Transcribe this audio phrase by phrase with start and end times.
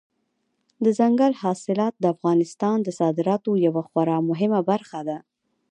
[0.83, 5.17] دځنګل حاصلات د افغانستان د صادراتو یوه خورا مهمه برخه ده.